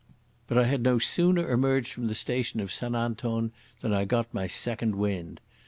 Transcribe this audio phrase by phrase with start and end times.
[0.47, 3.51] But I had no sooner emerged from the station of St Anton
[3.81, 5.39] than I got my second wind.